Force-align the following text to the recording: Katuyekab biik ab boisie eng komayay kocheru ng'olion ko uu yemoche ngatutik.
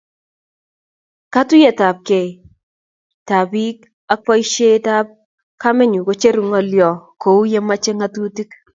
Katuyekab 1.33 1.97
biik 3.51 3.79
ab 4.13 4.19
boisie 4.25 4.71
eng 4.93 5.07
komayay 5.61 6.05
kocheru 6.07 6.41
ng'olion 6.49 6.95
ko 7.21 7.27
uu 7.37 7.49
yemoche 7.53 7.91
ngatutik. 7.97 8.49